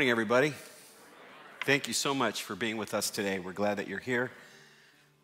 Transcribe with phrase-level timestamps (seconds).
[0.00, 0.54] Morning, everybody.
[1.66, 3.38] Thank you so much for being with us today.
[3.38, 4.30] We're glad that you're here.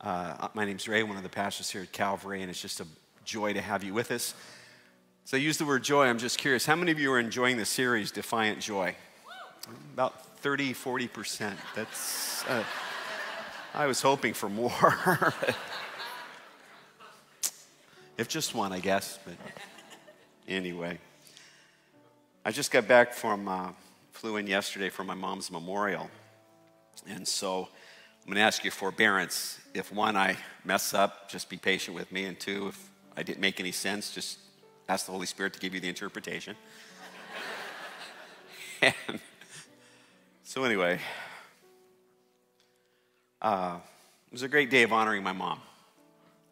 [0.03, 2.87] Uh, my name's Ray, one of the pastors here at Calvary, and it's just a
[3.25, 4.35] joy to have you with us.
[5.25, 6.05] So I use the word joy.
[6.05, 8.95] I'm just curious, how many of you are enjoying the series Defiant Joy?
[9.95, 11.55] About 30, 40%.
[11.75, 12.63] That's, uh,
[13.73, 14.71] I was hoping for more.
[18.19, 19.37] if just one, I guess, but
[20.47, 20.99] anyway.
[22.45, 23.49] I just got back from.
[23.49, 23.71] Uh,
[24.17, 26.09] flew in yesterday for my mom's memorial.
[27.07, 27.69] And so
[28.23, 29.61] I'm going to ask you forbearance.
[29.75, 32.25] If one, I mess up, just be patient with me.
[32.25, 34.39] And two, if I didn't make any sense, just
[34.89, 36.57] ask the Holy Spirit to give you the interpretation.
[38.83, 39.21] and
[40.45, 40.99] so, anyway,
[43.43, 43.77] uh,
[44.29, 45.61] it was a great day of honoring my mom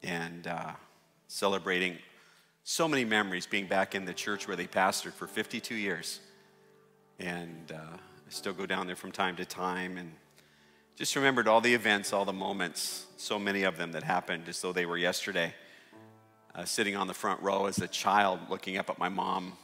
[0.03, 0.73] and uh,
[1.29, 1.97] celebrating
[2.63, 6.21] so many memories being back in the church where they pastored for 52 years.
[7.19, 10.13] And uh, I still go down there from time to time and
[10.97, 14.61] just remembered all the events, all the moments, so many of them that happened as
[14.61, 15.55] though they were yesterday.
[16.55, 19.55] Uh, sitting on the front row as a child, looking up at my mom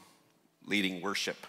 [0.66, 1.46] leading worship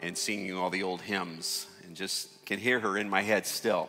[0.00, 3.88] and singing all the old hymns, and just can hear her in my head still.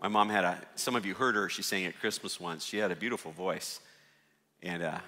[0.00, 2.64] My mom had a, some of you heard her, she sang at Christmas once.
[2.64, 3.80] She had a beautiful voice.
[4.62, 4.98] And, uh,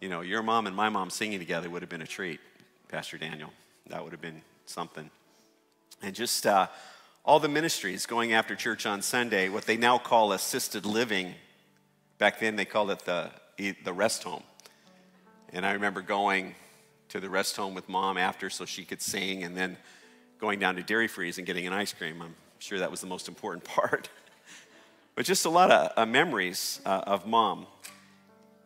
[0.00, 2.40] you know, your mom and my mom singing together would have been a treat,
[2.88, 3.50] Pastor Daniel.
[3.88, 5.10] That would have been something.
[6.02, 6.68] And just uh,
[7.24, 11.34] all the ministries going after church on Sunday, what they now call assisted living.
[12.18, 13.30] Back then, they called it the,
[13.84, 14.42] the rest home.
[15.52, 16.54] And I remember going
[17.08, 19.76] to the rest home with mom after so she could sing, and then
[20.38, 22.20] going down to Dairy Freeze and getting an ice cream.
[22.20, 24.08] I'm sure that was the most important part.
[25.14, 27.66] but just a lot of uh, memories uh, of mom.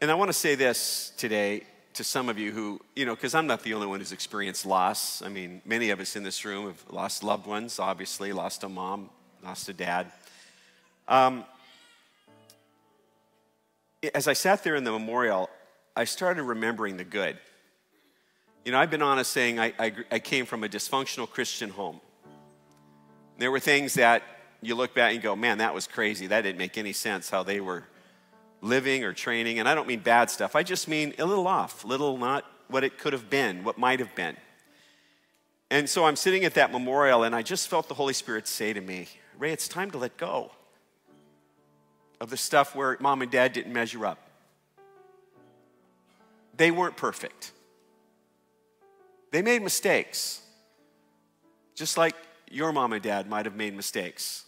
[0.00, 1.64] And I want to say this today
[1.94, 4.64] to some of you who, you know, because I'm not the only one who's experienced
[4.64, 5.22] loss.
[5.22, 8.68] I mean, many of us in this room have lost loved ones, obviously, lost a
[8.68, 9.10] mom,
[9.42, 10.12] lost a dad.
[11.08, 11.44] Um,
[14.14, 15.50] as I sat there in the memorial,
[15.96, 17.36] I started remembering the good.
[18.64, 22.00] You know, I've been honest saying I, I, I came from a dysfunctional Christian home.
[23.38, 24.22] There were things that
[24.62, 26.26] you look back and go, man, that was crazy.
[26.28, 27.84] That didn't make any sense how they were
[28.62, 31.84] living or training, and I don't mean bad stuff, I just mean a little off,
[31.84, 34.36] little not what it could have been, what might have been.
[35.70, 38.72] And so I'm sitting at that memorial, and I just felt the Holy Spirit say
[38.72, 40.50] to me, Ray, it's time to let go
[42.20, 44.18] of the stuff where mom and dad didn't measure up.
[46.56, 47.52] They weren't perfect,
[49.30, 50.42] they made mistakes,
[51.74, 52.14] just like
[52.50, 54.44] your mom and dad might have made mistakes.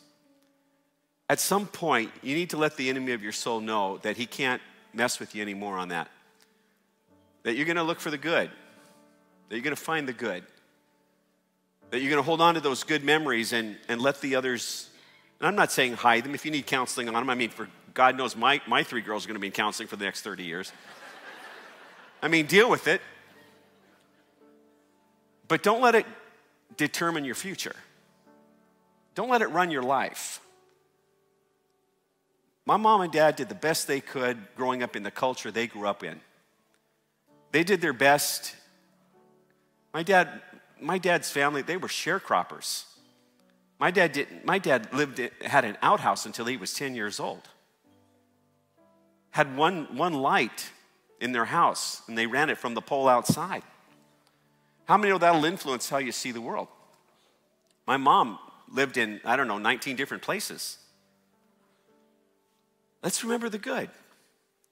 [1.28, 4.26] At some point, you need to let the enemy of your soul know that he
[4.26, 4.60] can't
[4.92, 6.08] mess with you anymore on that.
[7.44, 8.50] That you're going to look for the good,
[9.48, 10.44] that you're going to find the good,
[11.90, 14.88] that you're going to hold on to those good memories and, and let the others.
[15.40, 16.34] And I'm not saying hide them.
[16.34, 19.24] If you need counseling on them, I mean, for God knows my, my three girls
[19.24, 20.72] are going to be in counseling for the next 30 years.
[22.22, 23.00] I mean, deal with it.
[25.48, 26.06] But don't let it
[26.76, 27.76] determine your future.
[29.14, 30.40] Don't let it run your life.
[32.64, 35.66] My mom and dad did the best they could growing up in the culture they
[35.66, 36.20] grew up in.
[37.50, 38.54] They did their best.
[39.92, 40.40] My dad,
[40.80, 42.84] my dad's family, they were sharecroppers.
[43.78, 47.48] My dad didn't, my dad lived had an outhouse until he was 10 years old.
[49.30, 50.70] Had one, one light
[51.20, 53.62] in their house, and they ran it from the pole outside.
[54.84, 56.68] How many know that'll influence how you see the world?
[57.86, 58.38] My mom
[58.70, 60.78] lived in, I don't know, 19 different places.
[63.02, 63.90] Let's remember the good.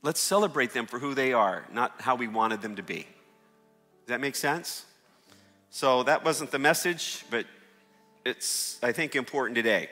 [0.02, 3.00] Let's celebrate them for who they are, not how we wanted them to be.
[3.00, 4.86] Does that make sense?
[5.70, 7.44] So that wasn't the message, but
[8.24, 9.88] it's, I think, important today.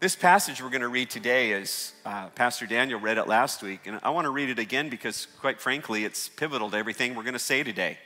[0.00, 3.80] This passage we're going to read today is uh, Pastor Daniel read it last week,
[3.86, 7.22] and I want to read it again because, quite frankly, it's pivotal to everything we're
[7.22, 7.98] going to say today.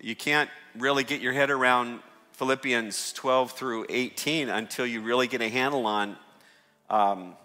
[0.00, 2.00] You can't really get your head around
[2.32, 6.16] Philippians 12 through 18 until you really get a handle on
[6.88, 7.36] um,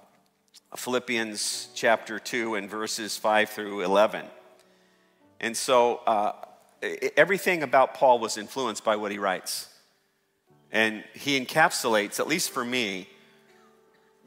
[0.78, 4.26] Philippians chapter 2 and verses 5 through 11.
[5.40, 6.34] And so uh,
[7.16, 9.70] everything about Paul was influenced by what he writes.
[10.72, 13.08] And he encapsulates, at least for me,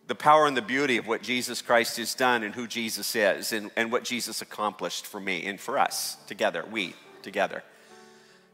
[0.06, 3.52] the power and the beauty of what Jesus Christ has done and who Jesus is
[3.52, 7.62] and, and what Jesus accomplished for me and for us together, we together.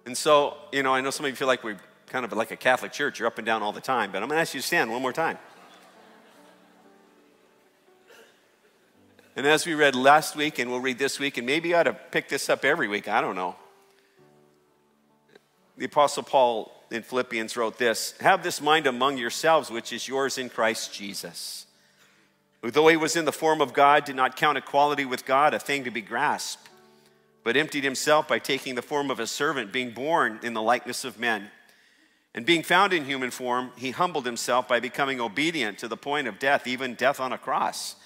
[0.05, 2.51] And so, you know, I know some of you feel like we're kind of like
[2.51, 4.55] a Catholic church, you're up and down all the time, but I'm going to ask
[4.55, 5.39] you to stand one more time.
[9.37, 11.85] And as we read last week, and we'll read this week, and maybe you ought
[11.85, 13.57] to pick this up every week, I don't know.
[15.77, 20.39] The Apostle Paul in Philippians wrote this Have this mind among yourselves, which is yours
[20.39, 21.67] in Christ Jesus,
[22.63, 25.53] who, though he was in the form of God, did not count equality with God
[25.53, 26.69] a thing to be grasped,
[27.43, 31.05] but emptied himself by taking the form of a servant, being born in the likeness
[31.05, 31.51] of men.
[32.37, 36.29] And being found in human form, he humbled himself by becoming obedient to the point
[36.29, 37.97] of death, even death on a cross.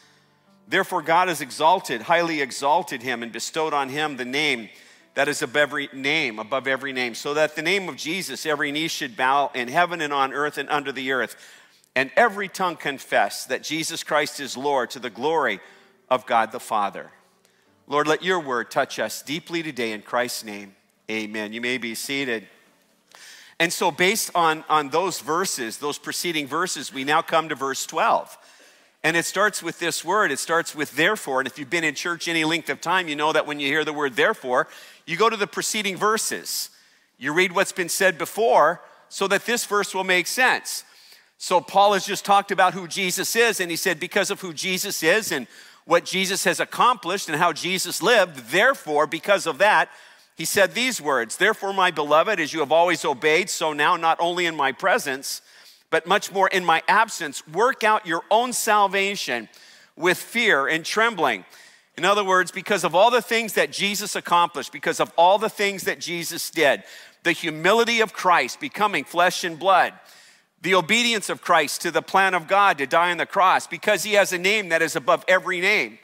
[0.69, 4.69] Therefore, God has exalted, highly exalted him, and bestowed on him the name
[5.15, 8.71] that is above every name, above every name, so that the name of Jesus, every
[8.71, 11.37] knee should bow in heaven and on earth and under the earth,
[11.97, 15.59] and every tongue confess that Jesus Christ is Lord to the glory
[16.11, 17.11] of God the Father.
[17.87, 20.77] Lord, let your word touch us deeply today in Christ's name.
[21.11, 21.55] Amen.
[21.55, 22.47] You may be seated.
[23.59, 27.87] And so, based on, on those verses, those preceding verses, we now come to verse
[27.87, 28.37] 12.
[29.05, 30.31] And it starts with this word.
[30.31, 31.41] It starts with therefore.
[31.41, 33.69] And if you've been in church any length of time, you know that when you
[33.69, 34.67] hear the word therefore,
[35.07, 36.71] you go to the preceding verses.
[37.17, 40.85] You read what's been said before so that this verse will make sense.
[41.41, 44.53] So, Paul has just talked about who Jesus is, and he said, because of who
[44.53, 45.47] Jesus is and
[45.85, 49.89] what Jesus has accomplished and how Jesus lived, therefore, because of that,
[50.37, 54.19] he said these words Therefore, my beloved, as you have always obeyed, so now, not
[54.21, 55.43] only in my presence,
[55.91, 59.49] but much more in my absence, work out your own salvation
[59.97, 61.45] with fear and trembling.
[61.97, 65.49] In other words, because of all the things that Jesus accomplished, because of all the
[65.49, 66.85] things that Jesus did,
[67.25, 69.95] the humility of Christ becoming flesh and blood,
[70.63, 74.05] the obedience of Christ to the plan of God to die on the cross, because
[74.05, 75.99] he has a name that is above every name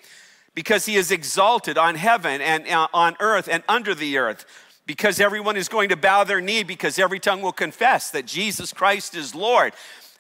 [0.54, 4.44] because he is exalted on heaven and uh, on earth and under the earth,
[4.86, 8.72] because everyone is going to bow their knee, because every tongue will confess that Jesus
[8.72, 9.72] Christ is Lord.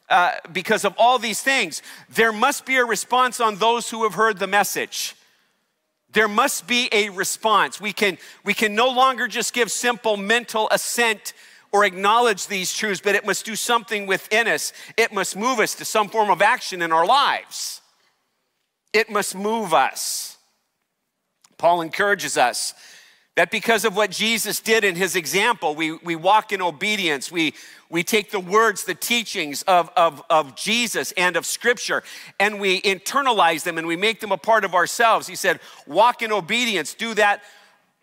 [0.08, 4.14] Uh, because of all these things, there must be a response on those who have
[4.14, 5.14] heard the message.
[6.12, 7.80] There must be a response.
[7.80, 11.32] We can, we can no longer just give simple mental assent
[11.72, 14.72] or acknowledge these truths, but it must do something within us.
[14.96, 17.80] It must move us to some form of action in our lives
[18.94, 20.38] it must move us.
[21.58, 22.72] Paul encourages us
[23.36, 27.32] that because of what Jesus did in his example, we, we walk in obedience.
[27.32, 27.54] We,
[27.90, 32.04] we take the words, the teachings of, of, of Jesus and of Scripture,
[32.38, 35.26] and we internalize them and we make them a part of ourselves.
[35.26, 37.42] He said, Walk in obedience, do that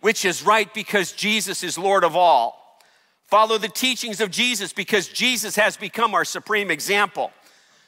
[0.02, 2.80] which is right because Jesus is Lord of all.
[3.24, 7.32] Follow the teachings of Jesus because Jesus has become our supreme example.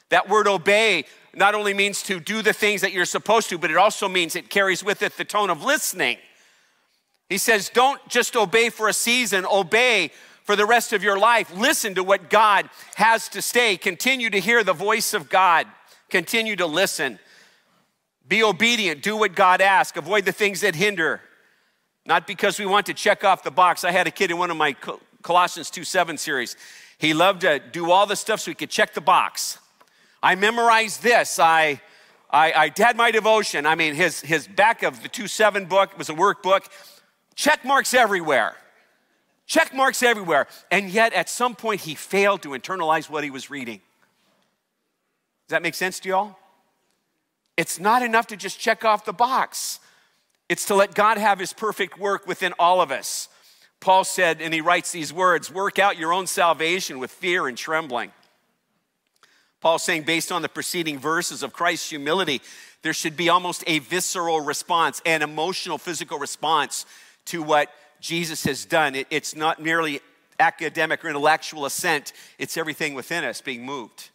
[0.08, 1.04] That word obey
[1.34, 4.36] not only means to do the things that you're supposed to, but it also means
[4.36, 6.16] it carries with it the tone of listening.
[7.28, 10.10] He says, don't just obey for a season, obey
[10.44, 11.54] for the rest of your life.
[11.56, 13.76] Listen to what God has to say.
[13.76, 15.66] Continue to hear the voice of God.
[16.10, 17.18] Continue to listen.
[18.28, 19.02] Be obedient.
[19.02, 19.96] Do what God asks.
[19.96, 21.20] Avoid the things that hinder.
[22.06, 23.84] Not because we want to check off the box.
[23.84, 24.76] I had a kid in one of my
[25.22, 26.56] Colossians 2 7 series.
[26.98, 29.58] He loved to do all the stuff so he could check the box.
[30.22, 31.38] I memorized this.
[31.38, 31.80] I,
[32.30, 33.64] I, I had my devotion.
[33.66, 36.66] I mean, his, his back of the 2 7 book was a workbook.
[37.34, 38.54] Check marks everywhere.
[39.46, 40.46] Check marks everywhere.
[40.70, 43.80] And yet, at some point, he failed to internalize what he was reading.
[45.46, 46.36] Does that make sense to y'all?
[47.56, 49.80] It's not enough to just check off the box,
[50.48, 53.28] it's to let God have his perfect work within all of us.
[53.80, 57.56] Paul said, and he writes these words work out your own salvation with fear and
[57.56, 58.12] trembling.
[59.60, 62.42] Paul's saying, based on the preceding verses of Christ's humility,
[62.82, 66.84] there should be almost a visceral response, an emotional, physical response
[67.26, 67.68] to what
[68.00, 68.94] Jesus has done.
[68.94, 70.00] It, it's not merely
[70.38, 74.10] academic or intellectual assent, it's everything within us being moved.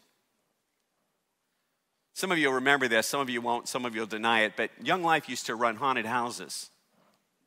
[2.13, 4.41] Some of you will remember this, some of you won't, some of you will deny
[4.41, 6.69] it, but Young Life used to run haunted houses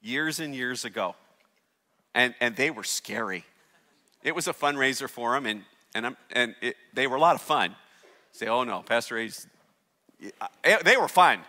[0.00, 1.14] years and years ago.
[2.14, 3.44] And, and they were scary.
[4.22, 5.62] It was a fundraiser for them, and,
[5.94, 7.74] and, and it, they were a lot of fun
[8.32, 9.46] say, oh no, Pastor A's,
[10.64, 11.40] they were fun.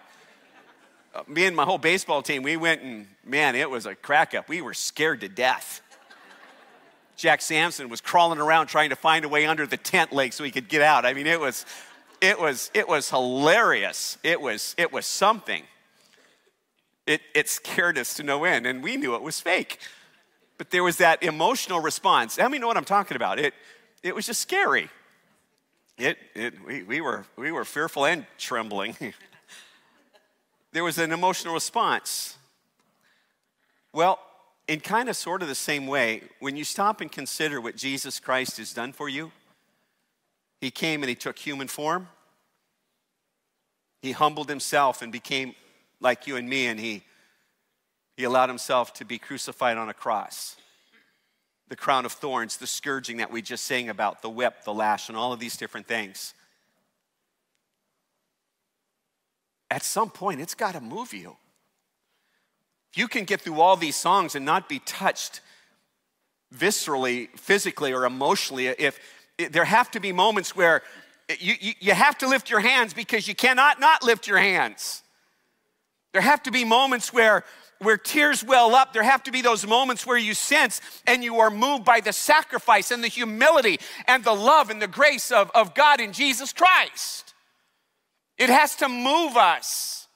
[1.14, 4.34] Uh, me and my whole baseball team, we went and man, it was a crack
[4.34, 4.50] up.
[4.50, 5.82] We were scared to death.
[7.16, 10.44] Jack Sampson was crawling around trying to find a way under the tent leg so
[10.44, 11.06] he could get out.
[11.06, 11.66] I mean, it was,
[12.22, 14.18] it was, it was hilarious.
[14.24, 15.64] It was, it was something.
[17.06, 19.78] It, it scared us to no end, and we knew it was fake.
[20.58, 22.38] But there was that emotional response.
[22.38, 23.38] How many know what I'm talking about?
[23.38, 23.54] It,
[24.02, 24.90] it was just scary
[25.98, 28.96] it, it, we, we, were, we were fearful and trembling.
[30.74, 32.38] there was an emotional response.
[33.94, 34.20] Well,
[34.68, 38.20] in kind of sort of the same way, when you stop and consider what Jesus
[38.20, 39.32] Christ has done for you,
[40.60, 42.08] he came and he took human form.
[44.02, 45.54] He humbled himself and became
[46.00, 47.04] like you and me, and he,
[48.18, 50.56] he allowed himself to be crucified on a cross.
[51.70, 55.10] the crown of thorns, the scourging that we just sang about, the whip, the lash,
[55.10, 56.34] and all of these different things.
[59.70, 61.36] At some point, it's got to move you.
[62.92, 65.42] If you can get through all these songs and not be touched
[66.56, 69.00] viscerally, physically, or emotionally, if
[69.38, 70.84] there have to be moments where
[71.40, 75.02] you, you, you have to lift your hands because you cannot not lift your hands.
[76.12, 77.44] There have to be moments where
[77.80, 81.40] where tears well up, there have to be those moments where you sense and you
[81.40, 85.52] are moved by the sacrifice and the humility and the love and the grace of,
[85.54, 87.33] of God in Jesus Christ.
[88.44, 90.10] It has to move us.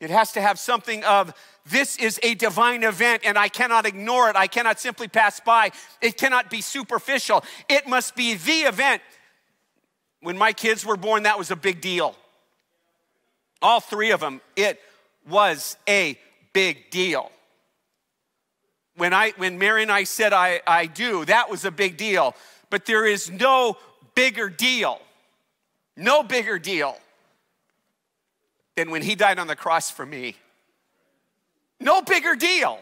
[0.00, 1.34] It has to have something of
[1.66, 4.36] this is a divine event and I cannot ignore it.
[4.36, 5.72] I cannot simply pass by.
[6.00, 7.44] It cannot be superficial.
[7.68, 9.02] It must be the event.
[10.22, 12.16] When my kids were born, that was a big deal.
[13.60, 14.80] All three of them, it
[15.28, 16.18] was a
[16.54, 17.30] big deal.
[18.96, 22.34] When, I, when Mary and I said I, I do, that was a big deal.
[22.70, 23.76] But there is no
[24.14, 24.98] bigger deal,
[25.94, 26.96] no bigger deal
[28.78, 30.36] than when he died on the cross for me.
[31.80, 32.78] No bigger deal.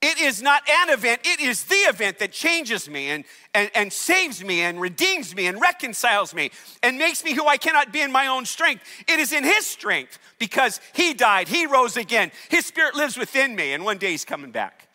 [0.00, 3.92] It is not an event, it is the event that changes me and, and, and
[3.92, 6.52] saves me and redeems me and reconciles me
[6.82, 8.84] and makes me who I cannot be in my own strength.
[9.08, 12.30] It is in His strength because He died, He rose again.
[12.48, 14.88] His Spirit lives within me, and one day He's coming back.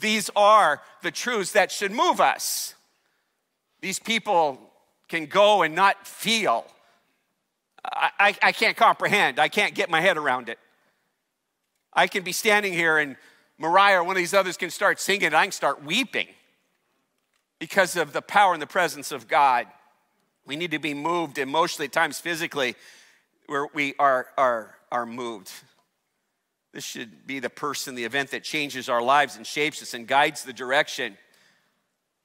[0.00, 2.74] These are the truths that should move us.
[3.82, 4.58] These people
[5.06, 6.64] can go and not feel.
[7.84, 10.58] I, I, can't comprehend, I can't get my head around it.
[11.92, 13.16] I can be standing here and
[13.58, 16.26] Mariah or one of these others can start singing, and I can start weeping
[17.60, 19.66] because of the power and the presence of God.
[20.44, 22.74] We need to be moved emotionally, at times physically,
[23.46, 25.50] where we are, are, are moved.
[26.72, 30.08] This should be the person, the event that changes our lives and shapes us and
[30.08, 31.16] guides the direction.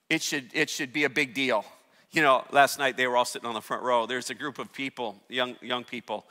[0.10, 1.64] It should, it should be a big deal.
[2.12, 4.06] You know, last night they were all sitting on the front row.
[4.06, 6.26] There's a group of people, young, young people.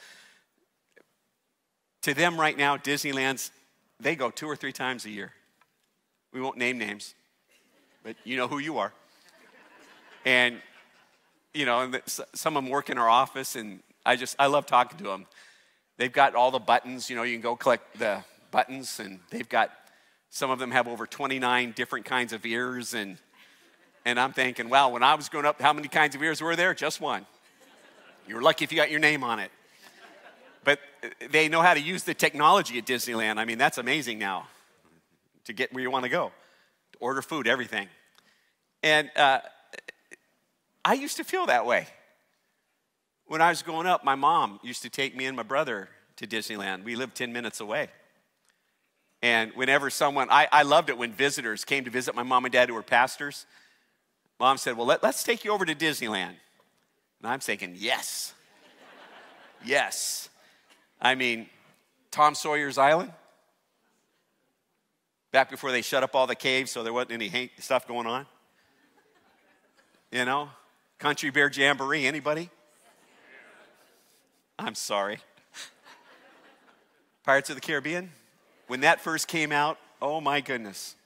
[2.02, 3.52] To them, right now, Disneyland's
[4.00, 5.32] they go two or three times a year.
[6.32, 7.14] We won't name names,
[8.02, 8.92] but you know who you are.
[10.24, 10.60] And,
[11.54, 14.66] you know, and some of them work in our office, and I just, I love
[14.66, 15.26] talking to them.
[15.96, 19.48] They've got all the buttons, you know, you can go collect the buttons, and they've
[19.48, 19.72] got,
[20.30, 23.18] some of them have over 29 different kinds of ears, and,
[24.04, 26.56] and I'm thinking, wow, when I was growing up, how many kinds of ears were
[26.56, 26.74] there?
[26.74, 27.26] Just one.
[28.26, 29.50] You were lucky if you got your name on it
[30.68, 30.80] but
[31.30, 33.38] they know how to use the technology at Disneyland.
[33.38, 34.48] I mean, that's amazing now
[35.44, 36.30] to get where you want to go,
[36.92, 37.88] to order food, everything.
[38.82, 39.40] And uh,
[40.84, 41.86] I used to feel that way.
[43.28, 46.26] When I was growing up, my mom used to take me and my brother to
[46.26, 46.84] Disneyland.
[46.84, 47.88] We lived 10 minutes away.
[49.22, 52.52] And whenever someone, I, I loved it when visitors came to visit my mom and
[52.52, 53.46] dad who were pastors.
[54.38, 56.34] Mom said, Well, let, let's take you over to Disneyland.
[57.20, 58.32] And I'm thinking, Yes.
[59.64, 60.28] yes.
[61.00, 61.48] I mean,
[62.10, 63.12] Tom Sawyer's Island,
[65.30, 68.26] back before they shut up all the caves so there wasn't any stuff going on.
[70.10, 70.48] You know,
[70.98, 72.50] Country Bear Jamboree, anybody?
[74.58, 75.18] I'm sorry.
[77.24, 78.10] Pirates of the Caribbean,
[78.68, 80.96] when that first came out, oh my goodness.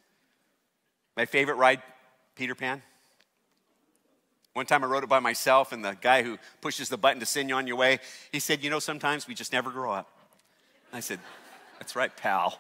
[1.16, 1.82] My favorite ride,
[2.36, 2.80] Peter Pan.
[4.54, 7.26] One time I wrote it by myself, and the guy who pushes the button to
[7.26, 8.00] send you on your way,
[8.32, 10.08] he said, You know, sometimes we just never grow up.
[10.92, 11.20] I said,
[11.78, 12.58] That's right, pal.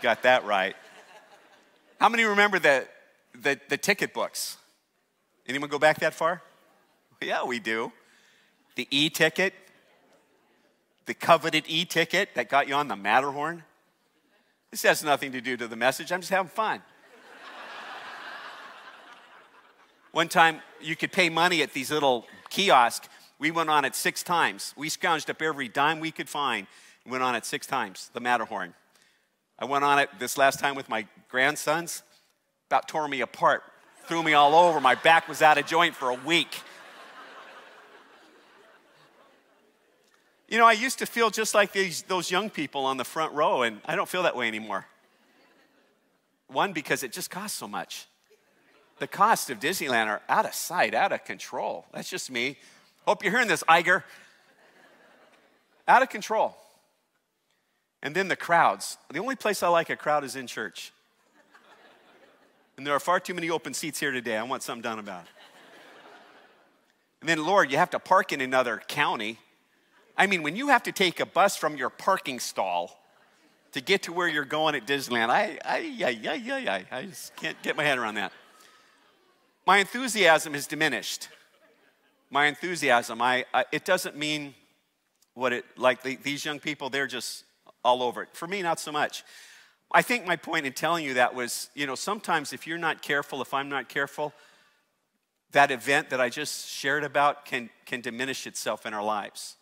[0.00, 0.76] Got that right.
[2.00, 2.86] How many remember the,
[3.40, 4.56] the, the ticket books?
[5.46, 6.42] Anyone go back that far?
[7.20, 7.92] Yeah, we do.
[8.74, 9.54] The e ticket,
[11.06, 13.64] the coveted e ticket that got you on the Matterhorn.
[14.70, 16.10] This has nothing to do to the message.
[16.10, 16.82] I'm just having fun.
[20.12, 23.08] One time you could pay money at these little kiosks.
[23.38, 24.74] We went on it six times.
[24.76, 26.66] We scrounged up every dime we could find
[27.04, 28.74] and went on it six times, the Matterhorn.
[29.58, 32.02] I went on it this last time with my grandsons,
[32.68, 33.62] about tore me apart,
[34.06, 34.80] threw me all over.
[34.80, 36.60] My back was out of joint for a week.
[40.46, 43.32] You know, I used to feel just like these, those young people on the front
[43.32, 44.86] row, and I don't feel that way anymore.
[46.48, 48.06] One, because it just costs so much
[49.02, 51.86] the costs of Disneyland are out of sight, out of control.
[51.92, 52.56] That's just me.
[53.04, 54.04] Hope you're hearing this, Iger.
[55.88, 56.56] Out of control.
[58.00, 58.98] And then the crowds.
[59.12, 60.92] The only place I like a crowd is in church.
[62.76, 64.36] And there are far too many open seats here today.
[64.36, 65.30] I want something done about it.
[67.20, 69.38] And then, Lord, you have to park in another county.
[70.16, 73.02] I mean, when you have to take a bus from your parking stall
[73.72, 75.30] to get to where you're going at Disneyland.
[75.30, 78.32] I, I, I, I, I, I just can't get my head around that.
[79.66, 81.28] My enthusiasm is diminished.
[82.30, 84.54] My enthusiasm, I, I it doesn't mean
[85.34, 87.44] what it, like the, these young people, they're just
[87.84, 88.28] all over it.
[88.32, 89.24] For me, not so much.
[89.92, 93.02] I think my point in telling you that was, you know, sometimes if you're not
[93.02, 94.32] careful, if I'm not careful,
[95.52, 99.56] that event that I just shared about can, can diminish itself in our lives.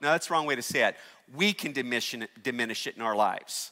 [0.00, 0.96] Now, that's the wrong way to say it.
[1.34, 3.70] We can diminish diminish it in our lives.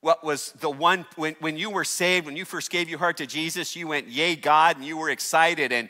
[0.00, 3.16] What was the one, when, when you were saved, when you first gave your heart
[3.16, 5.88] to Jesus, you went, Yay, God, and you were excited and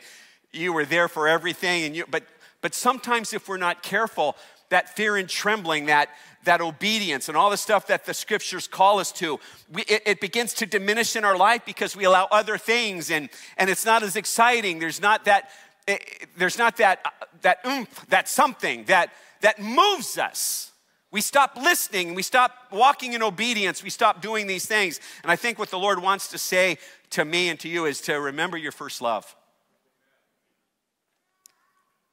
[0.52, 1.84] you were there for everything.
[1.84, 2.22] And you, but,
[2.62, 4.36] but sometimes, if we're not careful,
[4.70, 6.08] that fear and trembling, that,
[6.44, 9.38] that obedience, and all the stuff that the scriptures call us to,
[9.72, 13.28] we, it, it, begins to diminish in our life because we allow other things and,
[13.56, 14.78] and it's not as exciting.
[14.78, 15.50] There's not that,
[15.86, 17.04] it, eh, there's not that,
[17.42, 19.10] that oomph, that something that,
[19.40, 20.72] that moves us.
[21.12, 25.00] We stop listening, we stop walking in obedience, we stop doing these things.
[25.22, 26.78] And I think what the Lord wants to say
[27.10, 29.34] to me and to you is to remember your first love.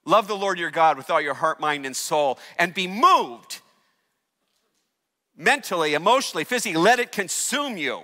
[0.05, 3.61] Love the Lord your God with all your heart, mind, and soul, and be moved
[5.35, 6.79] mentally, emotionally, physically.
[6.79, 8.01] Let it consume you.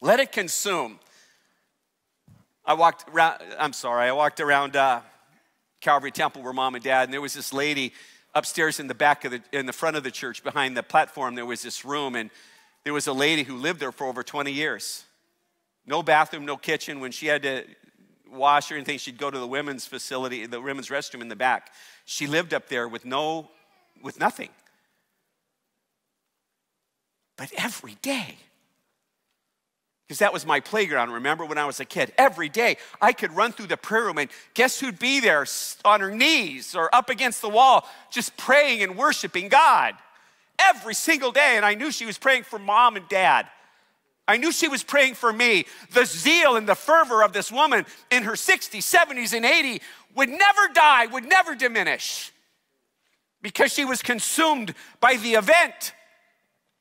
[0.00, 0.98] Let it consume.
[2.64, 5.02] I walked around, I'm sorry, I walked around uh,
[5.80, 7.92] Calvary Temple where mom and dad, and there was this lady
[8.34, 11.34] upstairs in the back of the, in the front of the church behind the platform.
[11.34, 12.30] There was this room, and
[12.84, 15.04] there was a lady who lived there for over 20 years.
[15.86, 17.00] No bathroom, no kitchen.
[17.00, 17.64] When she had to
[18.30, 21.70] wash or anything, she'd go to the women's facility, the women's restroom in the back.
[22.04, 23.50] She lived up there with no,
[24.02, 24.50] with nothing.
[27.36, 28.36] But every day,
[30.06, 32.12] because that was my playground, remember when I was a kid?
[32.18, 35.46] Every day I could run through the prayer room and guess who'd be there
[35.84, 39.94] on her knees or up against the wall just praying and worshiping God
[40.58, 41.54] every single day.
[41.56, 43.46] And I knew she was praying for mom and dad.
[44.28, 45.64] I knew she was praying for me.
[45.92, 49.80] The zeal and the fervor of this woman in her 60s, 70s, and 80
[50.14, 52.30] would never die, would never diminish
[53.42, 55.92] because she was consumed by the event.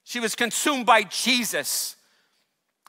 [0.05, 1.97] She was consumed by Jesus.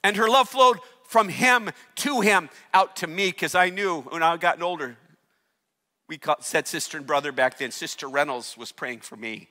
[0.04, 4.22] And her love flowed from him to him out to me because I knew when
[4.22, 4.96] I gotten older,
[6.08, 9.48] we said sister and brother back then, Sister Reynolds was praying for me.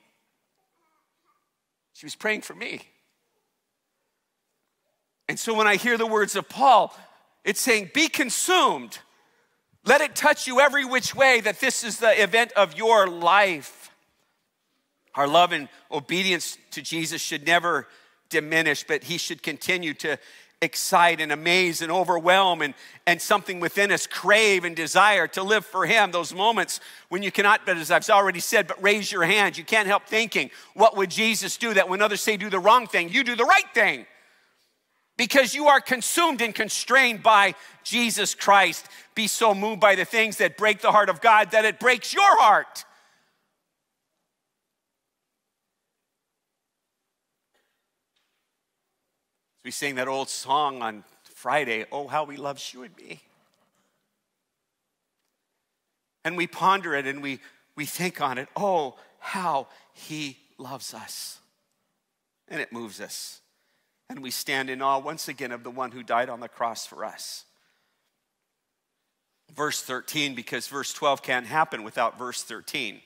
[1.92, 2.82] She was praying for me.
[5.28, 6.94] And so when I hear the words of Paul,
[7.44, 8.98] it's saying, Be consumed.
[9.84, 13.90] Let it touch you every which way, that this is the event of your life.
[15.14, 17.88] Our love and obedience to Jesus should never
[18.28, 20.18] diminish, but he should continue to
[20.64, 22.74] excite and amaze and overwhelm and,
[23.06, 27.30] and something within us crave and desire to live for him those moments when you
[27.30, 30.96] cannot but as i've already said but raise your hand you can't help thinking what
[30.96, 33.72] would jesus do that when others say do the wrong thing you do the right
[33.72, 34.04] thing
[35.16, 38.86] because you are consumed and constrained by Jesus Christ.
[39.14, 42.12] Be so moved by the things that break the heart of God that it breaks
[42.12, 42.84] your heart.
[49.64, 53.20] We sing that old song on Friday, Oh, how he loves you and me.
[56.24, 57.40] And we ponder it and we,
[57.76, 61.38] we think on it, Oh, how he loves us.
[62.48, 63.40] And it moves us
[64.08, 66.86] and we stand in awe once again of the one who died on the cross
[66.86, 67.44] for us.
[69.54, 73.00] Verse 13, because verse 12 can't happen without verse 13.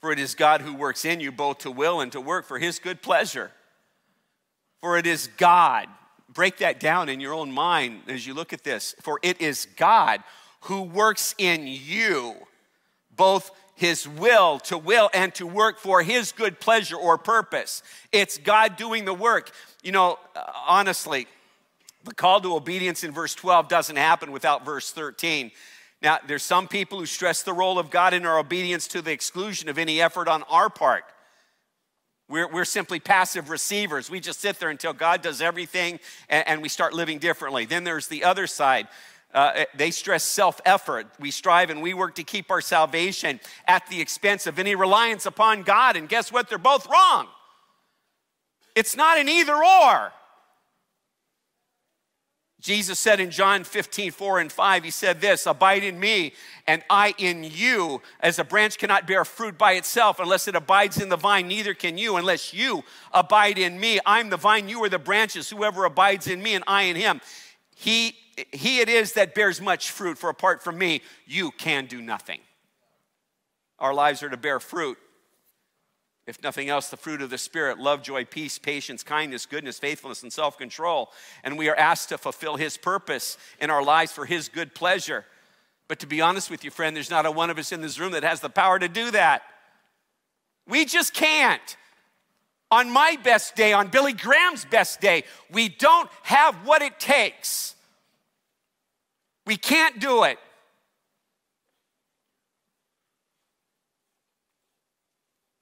[0.00, 2.58] For it is God who works in you both to will and to work for
[2.58, 3.50] his good pleasure.
[4.80, 5.88] For it is God,
[6.32, 8.94] break that down in your own mind as you look at this.
[9.00, 10.22] For it is God
[10.60, 12.34] who works in you
[13.14, 17.82] both his will to will and to work for his good pleasure or purpose.
[18.10, 19.50] It's God doing the work.
[19.82, 21.26] You know, uh, honestly,
[22.04, 25.50] the call to obedience in verse 12 doesn't happen without verse 13.
[26.02, 29.12] Now, there's some people who stress the role of God in our obedience to the
[29.12, 31.04] exclusion of any effort on our part.
[32.28, 34.10] We're, we're simply passive receivers.
[34.10, 37.66] We just sit there until God does everything and, and we start living differently.
[37.66, 38.88] Then there's the other side.
[39.32, 41.06] Uh, they stress self effort.
[41.20, 45.26] We strive and we work to keep our salvation at the expense of any reliance
[45.26, 45.96] upon God.
[45.96, 46.48] And guess what?
[46.48, 47.28] They're both wrong.
[48.74, 50.12] It's not an either or.
[52.66, 56.32] Jesus said in John 15, 4 and 5, He said this Abide in me,
[56.66, 58.02] and I in you.
[58.18, 61.74] As a branch cannot bear fruit by itself unless it abides in the vine, neither
[61.74, 64.00] can you unless you abide in me.
[64.04, 65.48] I'm the vine, you are the branches.
[65.48, 67.20] Whoever abides in me, and I in him,
[67.76, 68.16] he,
[68.50, 72.40] he it is that bears much fruit, for apart from me, you can do nothing.
[73.78, 74.98] Our lives are to bear fruit
[76.26, 80.22] If nothing else, the fruit of the Spirit love, joy, peace, patience, kindness, goodness, faithfulness,
[80.22, 81.10] and self control.
[81.44, 85.24] And we are asked to fulfill His purpose in our lives for His good pleasure.
[85.88, 87.98] But to be honest with you, friend, there's not a one of us in this
[87.98, 89.42] room that has the power to do that.
[90.68, 91.76] We just can't.
[92.72, 97.76] On my best day, on Billy Graham's best day, we don't have what it takes.
[99.46, 100.40] We can't do it.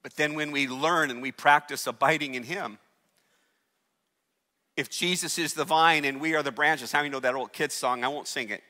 [0.05, 2.77] But then when we learn and we practice abiding in Him,
[4.77, 7.51] if Jesus is the vine and we are the branches, how many know that old
[7.51, 8.03] kids song?
[8.03, 8.61] I won't sing it.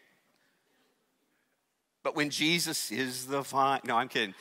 [2.03, 4.33] But when Jesus is the vine, no, I'm kidding.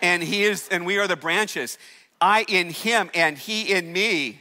[0.00, 1.78] And He is, and we are the branches.
[2.20, 4.40] I in Him and He in me.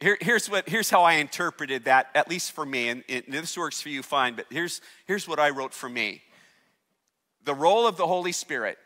[0.00, 3.56] Here, here's, what, here's how I interpreted that, at least for me, and, and this
[3.56, 6.22] works for you fine, but here's, here's what I wrote for me.
[7.44, 8.78] The role of the Holy Spirit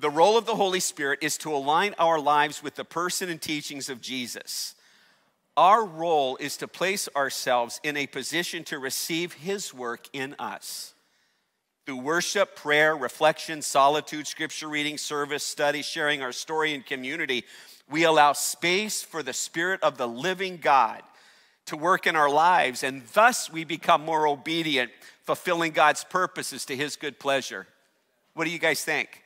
[0.00, 3.40] the role of the Holy Spirit is to align our lives with the person and
[3.40, 4.74] teachings of Jesus.
[5.56, 10.94] Our role is to place ourselves in a position to receive His work in us.
[11.84, 17.44] Through worship, prayer, reflection, solitude, scripture reading, service, study, sharing our story, and community,
[17.90, 21.02] we allow space for the Spirit of the living God
[21.66, 24.90] to work in our lives, and thus we become more obedient,
[25.24, 27.66] fulfilling God's purposes to His good pleasure.
[28.32, 29.22] What do you guys think?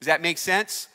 [0.00, 0.88] Does that make sense?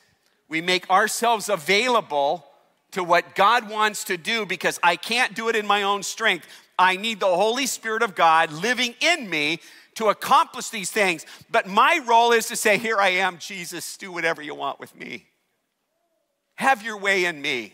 [0.50, 2.46] We make ourselves available
[2.91, 6.48] to what God wants to do because I can't do it in my own strength.
[6.78, 9.60] I need the Holy Spirit of God living in me
[9.96, 11.26] to accomplish these things.
[11.50, 14.96] But my role is to say, Here I am, Jesus, do whatever you want with
[14.96, 15.26] me.
[16.56, 17.74] Have your way in me.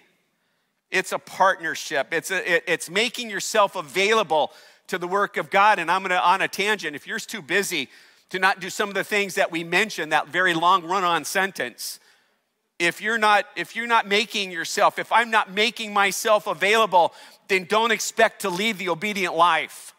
[0.90, 4.52] It's a partnership, it's, a, it, it's making yourself available
[4.88, 5.80] to the work of God.
[5.80, 7.90] And I'm gonna, on a tangent, if you're too busy,
[8.32, 11.24] to not do some of the things that we mentioned, that very long run on
[11.24, 12.00] sentence.
[12.80, 17.14] If you're not if you're not making yourself, if I'm not making myself available,
[17.48, 19.94] then don't expect to lead the obedient life.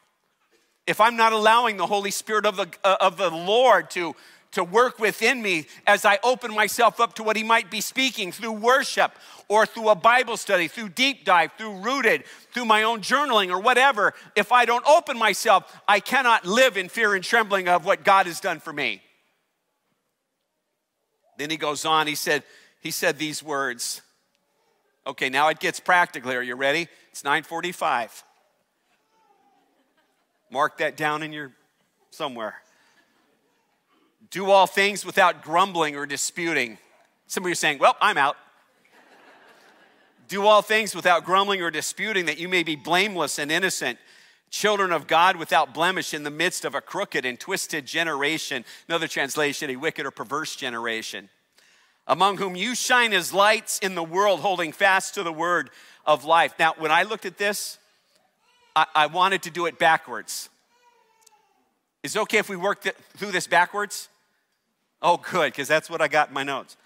[0.87, 4.17] If I'm not allowing the Holy Spirit of the, uh, of the Lord to,
[4.53, 8.33] to work within me as I open myself up to what He might be speaking
[8.33, 9.13] through worship
[9.53, 13.61] or through a Bible study, through deep dive, through rooted, through my own journaling or
[13.61, 18.03] whatever, if I don't open myself, I cannot live in fear and trembling of what
[18.03, 19.03] God has done for me.
[21.37, 22.45] Then he goes on, he said,
[22.81, 24.01] he said these words.
[25.07, 26.33] Okay, now it gets practical.
[26.33, 26.89] Are you ready?
[27.11, 28.25] It's 945.
[30.51, 31.53] Mark that down in your
[32.09, 32.55] somewhere.
[34.31, 36.79] Do all things without grumbling or disputing.
[37.27, 38.37] Some of you are saying, Well, I'm out.
[40.33, 43.99] Do all things without grumbling or disputing, that you may be blameless and innocent,
[44.49, 48.65] children of God without blemish in the midst of a crooked and twisted generation.
[48.89, 51.29] Another translation, a wicked or perverse generation,
[52.07, 55.69] among whom you shine as lights in the world, holding fast to the word
[56.07, 56.55] of life.
[56.59, 57.77] Now, when I looked at this,
[58.75, 60.49] I, I wanted to do it backwards.
[62.03, 64.09] Is it okay if we work th- through this backwards?
[65.03, 66.79] Oh, good, because that's what I got in my notes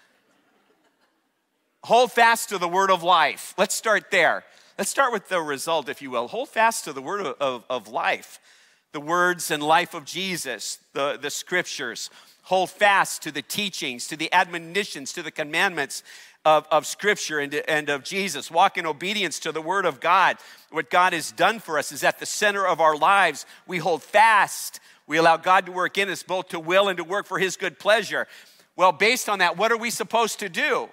[1.86, 3.54] hold fast to the word of life.
[3.56, 4.44] Let's start there.
[4.76, 6.28] Let's start with the result, if you will.
[6.28, 8.40] Hold fast to the word of, of, life,
[8.92, 12.10] the words and life of Jesus, the, the scriptures.
[12.42, 16.02] Hold fast to the teachings, to the admonitions, to the commandments
[16.44, 18.50] of, of Scripture and, and of Jesus.
[18.50, 20.38] Walk in obedience to the Word of God.
[20.70, 23.46] What God has done for us is at the center of our lives.
[23.66, 24.78] We hold fast.
[25.06, 27.56] We allow God to work in us both to will and to work for His
[27.56, 28.28] good pleasure.
[28.76, 30.88] Well, based on that, what are we supposed to do?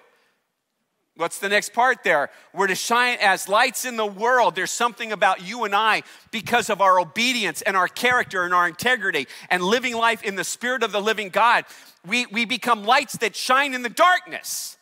[1.15, 2.31] What's the next part there?
[2.53, 4.55] We're to shine as lights in the world.
[4.55, 8.67] There's something about you and I because of our obedience and our character and our
[8.67, 11.65] integrity and living life in the spirit of the living God.
[12.07, 14.77] We, we become lights that shine in the darkness.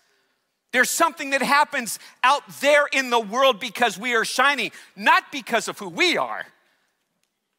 [0.71, 5.67] There's something that happens out there in the world because we are shining, not because
[5.67, 6.45] of who we are.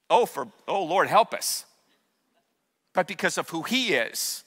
[0.08, 1.66] Oh, for oh Lord, help us.
[2.94, 4.44] But because of who He is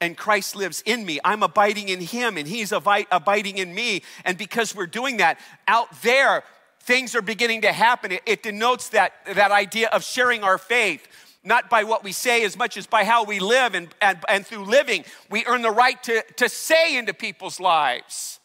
[0.00, 1.20] and Christ lives in me.
[1.24, 4.02] I'm abiding in him and he's abiding in me.
[4.24, 6.42] And because we're doing that, out there,
[6.80, 8.12] things are beginning to happen.
[8.12, 11.06] It, it, denotes that, that idea of sharing our faith,
[11.44, 13.74] not by what we say as much as by how we live.
[13.74, 18.40] And, and, and through living, we earn the right to, to say into people's lives.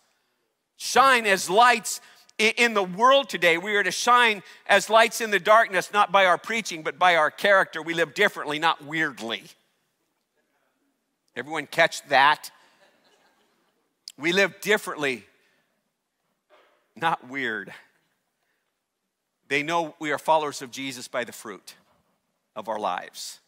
[0.76, 2.02] Shine as lights
[2.38, 3.58] in the world today.
[3.58, 7.16] We are to shine as lights in the darkness, not by our preaching, but by
[7.16, 7.82] our character.
[7.82, 9.44] We live differently, not weirdly.
[11.36, 12.50] Everyone catch that?
[14.18, 15.26] We live differently,
[16.96, 17.74] not weird.
[19.50, 21.76] They know we are followers of Jesus by the fruit
[22.56, 23.40] of our lives.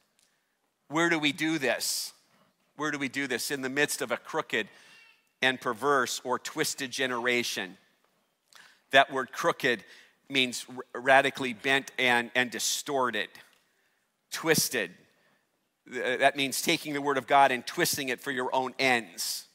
[0.90, 2.14] Where do we do this?
[2.76, 3.52] Where do we do this?
[3.52, 4.68] In the midst of a crooked
[5.42, 7.78] and perverse or twisted generation.
[8.92, 9.86] That word crooked
[10.30, 13.30] means radically bent and, and distorted,
[14.30, 14.92] twisted.
[15.90, 19.46] That means taking the word of God and twisting it for your own ends.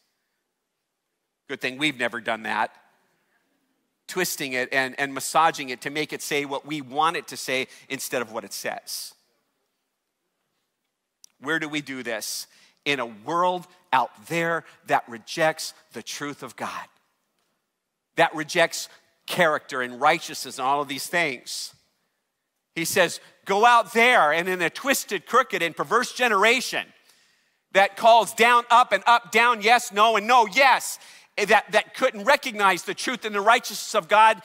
[1.49, 2.75] Good thing we've never done that.
[4.09, 7.37] Twisting it and, and massaging it to make it say what we want it to
[7.37, 9.15] say instead of what it says.
[11.41, 12.47] Where do we do this?
[12.85, 16.87] In a world out there that rejects the truth of God,
[18.17, 18.89] that rejects
[19.27, 21.75] character and righteousness and all of these things.
[22.75, 26.87] He says, Go out there and in a twisted, crooked, and perverse generation
[27.73, 30.99] that calls down, up, and up, down, yes, no, and no, yes,
[31.37, 34.41] eh, that, that couldn't recognize the truth and the righteousness of God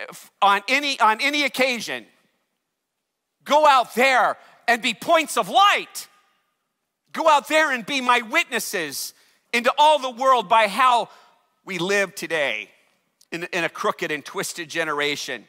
[0.00, 0.06] eh,
[0.42, 2.06] on any, on any occasion.
[3.44, 6.08] Go out there and be points of light.
[7.12, 9.14] Go out there and be my witnesses
[9.52, 11.08] into all the world by how
[11.64, 12.70] we live today
[13.30, 15.46] in, in a crooked and twisted generation.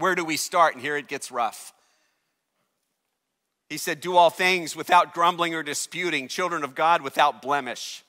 [0.00, 0.74] Where do we start?
[0.74, 1.72] And here it gets rough.
[3.68, 8.02] He said, Do all things without grumbling or disputing, children of God without blemish.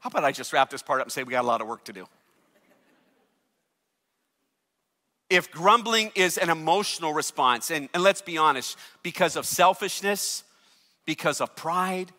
[0.00, 1.66] How about I just wrap this part up and say we got a lot of
[1.66, 2.06] work to do?
[5.28, 10.44] If grumbling is an emotional response, and, and let's be honest, because of selfishness,
[11.04, 12.12] because of pride,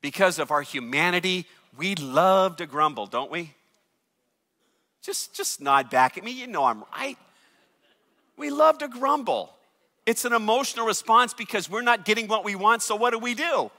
[0.00, 1.46] because of our humanity,
[1.76, 3.52] we love to grumble, don't we?
[5.06, 6.32] Just, just nod back at me.
[6.32, 7.16] You know I'm right.
[8.36, 9.54] We love to grumble.
[10.04, 13.34] It's an emotional response because we're not getting what we want, so what do we
[13.34, 13.70] do?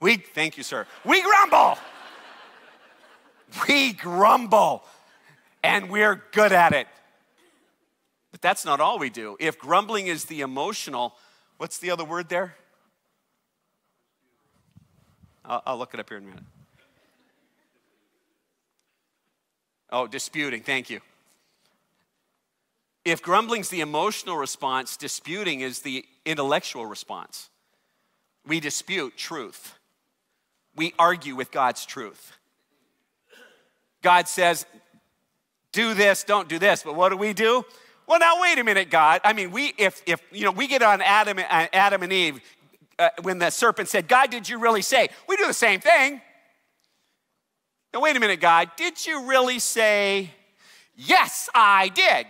[0.00, 0.88] We, thank you, sir.
[1.04, 1.78] We grumble.
[3.68, 4.82] we grumble,
[5.62, 6.88] and we're good at it.
[8.32, 9.36] But that's not all we do.
[9.38, 11.14] If grumbling is the emotional,
[11.58, 12.56] what's the other word there?
[15.44, 16.44] I'll, I'll look it up here in a minute.
[19.94, 21.00] Oh, disputing, thank you.
[23.04, 27.48] If grumbling's the emotional response, disputing is the intellectual response.
[28.44, 29.78] We dispute truth.
[30.74, 32.32] We argue with God's truth.
[34.02, 34.66] God says,
[35.70, 36.82] do this, don't do this.
[36.82, 37.64] But what do we do?
[38.08, 39.20] Well, now wait a minute, God.
[39.22, 42.40] I mean, we if if you know we get on Adam uh, Adam and Eve
[42.98, 45.08] uh, when the serpent said, God, did you really say?
[45.28, 46.20] We do the same thing.
[47.94, 50.32] Now, wait a minute, God, did you really say,
[50.96, 52.26] Yes, I did?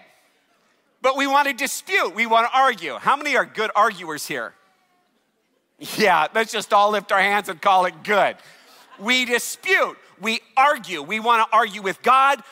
[1.01, 2.97] But we want to dispute, we want to argue.
[2.97, 4.53] How many are good arguers here?
[5.97, 8.37] Yeah, let's just all lift our hands and call it good.
[8.99, 11.03] We dispute, we argue.
[11.03, 12.43] We want to argue with God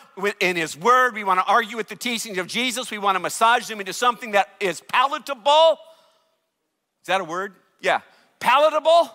[0.40, 1.14] in His Word.
[1.14, 2.90] We want to argue with the teachings of Jesus.
[2.90, 5.79] We want to massage them into something that is palatable.
[7.03, 7.55] Is that a word?
[7.81, 8.01] Yeah,
[8.40, 9.11] palatable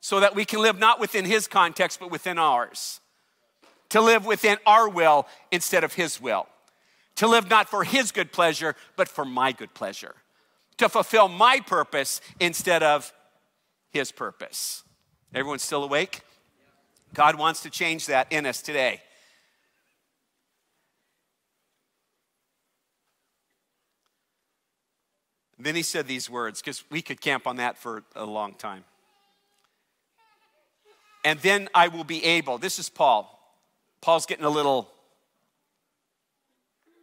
[0.00, 3.00] so that we can live not within his context, but within ours.
[3.90, 6.46] To live within our will instead of his will.
[7.16, 10.14] To live not for his good pleasure, but for my good pleasure.
[10.78, 13.12] To fulfill my purpose instead of
[13.92, 14.84] his purpose.
[15.34, 16.22] Everyone still awake?
[17.12, 19.02] God wants to change that in us today.
[25.58, 28.84] Then he said these words, because we could camp on that for a long time.
[31.24, 33.36] And then I will be able, this is Paul.
[34.00, 34.90] Paul's getting a little,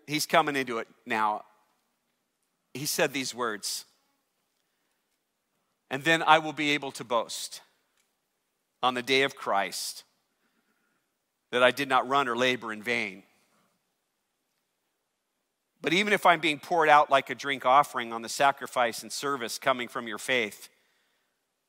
[0.08, 1.44] he's coming into it now.
[2.74, 3.86] He said these words,
[5.90, 7.62] and then I will be able to boast
[8.84, 10.04] on the day of Christ
[11.52, 13.24] that I did not run or labor in vain.
[15.82, 19.12] But even if I'm being poured out like a drink offering on the sacrifice and
[19.12, 20.70] service coming from your faith,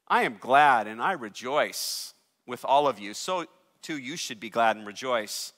[0.09, 2.15] I am glad and I rejoice
[2.49, 3.15] with all of you.
[3.15, 3.47] So
[3.83, 5.53] too, you should be glad and rejoice.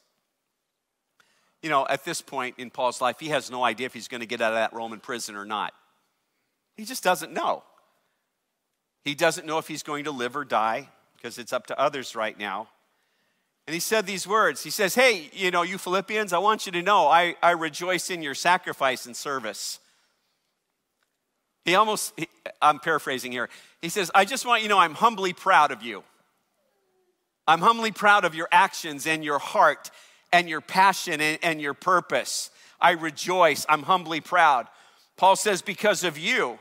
[1.62, 4.20] You know, at this point in Paul's life, he has no idea if he's going
[4.20, 5.72] to get out of that Roman prison or not.
[6.76, 7.62] He just doesn't know.
[9.04, 12.14] He doesn't know if he's going to live or die because it's up to others
[12.14, 12.68] right now.
[13.66, 14.62] And he said these words.
[14.62, 18.10] He says, Hey, you know, you Philippians, I want you to know I, I rejoice
[18.10, 19.78] in your sacrifice and service.
[21.64, 22.26] He almost, he,
[22.60, 23.48] I'm paraphrasing here.
[23.82, 26.02] He says, I just want you to know I'm humbly proud of you.
[27.50, 29.90] I'm humbly proud of your actions and your heart
[30.32, 32.48] and your passion and, and your purpose.
[32.80, 33.66] I rejoice.
[33.68, 34.68] I'm humbly proud.
[35.16, 36.60] Paul says, Because of you,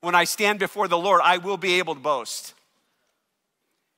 [0.00, 2.52] when I stand before the Lord, I will be able to boast.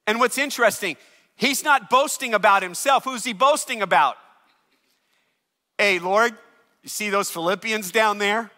[0.07, 0.99] And what's interesting,
[1.37, 3.05] He's not boasting about himself.
[3.05, 4.19] Who's he boasting about?
[5.79, 6.33] Hey, Lord,
[6.83, 8.51] you see those Philippians down there?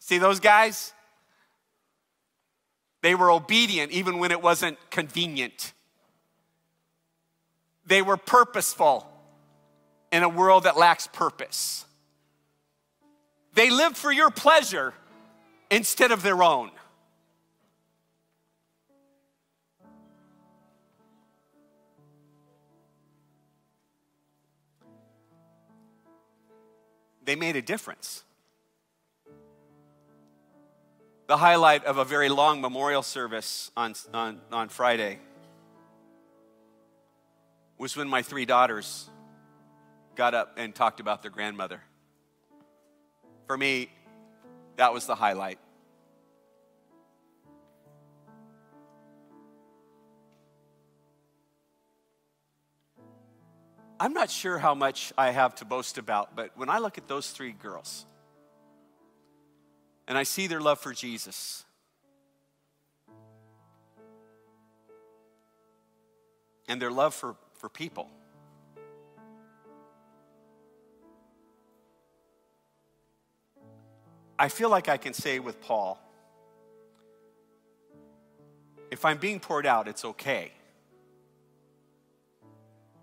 [0.00, 0.92] See those guys?
[3.04, 5.74] They were obedient even when it wasn't convenient.
[7.84, 9.06] They were purposeful
[10.10, 11.84] in a world that lacks purpose.
[13.52, 14.94] They lived for your pleasure
[15.70, 16.70] instead of their own.
[27.22, 28.23] They made a difference.
[31.26, 35.18] The highlight of a very long memorial service on, on, on Friday
[37.78, 39.08] was when my three daughters
[40.16, 41.80] got up and talked about their grandmother.
[43.46, 43.90] For me,
[44.76, 45.58] that was the highlight.
[53.98, 57.08] I'm not sure how much I have to boast about, but when I look at
[57.08, 58.04] those three girls
[60.06, 61.64] and I see their love for Jesus,
[66.68, 68.08] and their love for, for people.
[74.38, 76.00] I feel like I can say with Paul
[78.94, 80.52] if I'm being poured out, it's okay.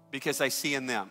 [0.09, 1.09] Because I see in them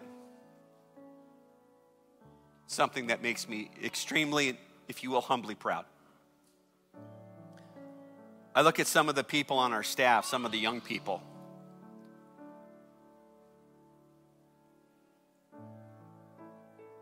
[2.66, 4.58] something that makes me extremely,
[4.90, 5.84] if you will, humbly proud.
[8.54, 11.22] I look at some of the people on our staff, some of the young people.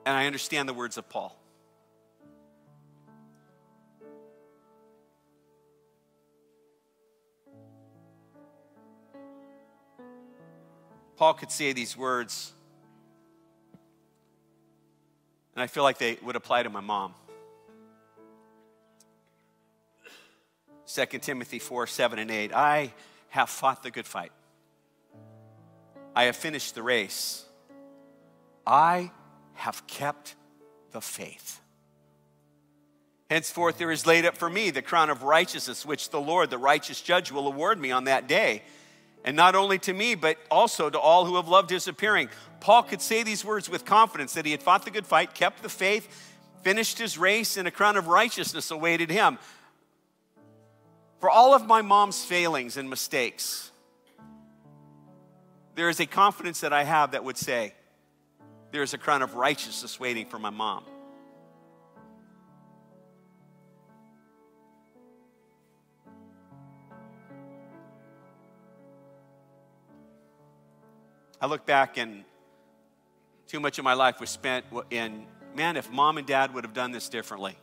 [0.05, 1.35] And I understand the words of Paul.
[11.17, 12.53] Paul could say these words,
[15.55, 17.15] and I feel like they would apply to my mom.
[20.93, 22.53] 2 Timothy 4 7 and 8.
[22.55, 22.93] I
[23.29, 24.33] have fought the good fight.
[26.17, 27.45] I have finished the race.
[28.67, 29.11] I
[29.55, 30.35] have kept
[30.93, 31.61] the faith.
[33.31, 36.59] Henceforth, there is laid up for me the crown of righteousness, which the Lord, the
[36.59, 38.63] righteous judge, will award me on that day
[39.25, 42.29] and not only to me, but also to all who have loved his appearing.
[42.61, 45.63] Paul could say these words with confidence that he had fought the good fight, kept
[45.63, 46.09] the faith,
[46.63, 49.39] finished his race, and a crown of righteousness awaited him.
[51.19, 53.73] For all of my mom's failings and mistakes,
[55.75, 57.75] there is a confidence that I have that would say,
[58.71, 60.85] there is a crown of righteousness waiting for my mom.
[71.41, 72.25] I look back and
[73.47, 75.25] too much of my life was spent in,
[75.57, 77.57] man, if mom and dad would have done this differently.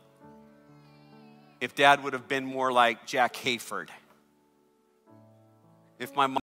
[1.60, 3.88] If dad would have been more like Jack Hayford.
[5.98, 6.38] If my mom